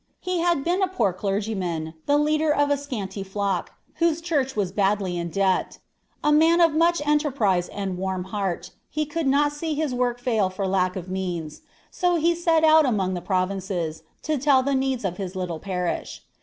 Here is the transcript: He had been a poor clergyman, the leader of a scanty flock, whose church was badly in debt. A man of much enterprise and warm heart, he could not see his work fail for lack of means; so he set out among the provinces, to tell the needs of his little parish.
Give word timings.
He 0.19 0.39
had 0.39 0.63
been 0.63 0.81
a 0.81 0.87
poor 0.87 1.13
clergyman, 1.13 1.93
the 2.07 2.17
leader 2.17 2.51
of 2.51 2.71
a 2.71 2.75
scanty 2.77 3.21
flock, 3.21 3.73
whose 3.97 4.19
church 4.19 4.55
was 4.55 4.71
badly 4.71 5.15
in 5.15 5.29
debt. 5.29 5.77
A 6.23 6.31
man 6.31 6.59
of 6.59 6.73
much 6.73 7.05
enterprise 7.05 7.67
and 7.69 7.99
warm 7.99 8.23
heart, 8.23 8.71
he 8.89 9.05
could 9.05 9.27
not 9.27 9.51
see 9.51 9.75
his 9.75 9.93
work 9.93 10.17
fail 10.19 10.49
for 10.49 10.65
lack 10.67 10.95
of 10.95 11.07
means; 11.07 11.61
so 11.91 12.15
he 12.15 12.33
set 12.33 12.63
out 12.63 12.83
among 12.87 13.13
the 13.13 13.21
provinces, 13.21 14.01
to 14.23 14.39
tell 14.39 14.63
the 14.63 14.73
needs 14.73 15.05
of 15.05 15.17
his 15.17 15.35
little 15.35 15.59
parish. 15.59 16.23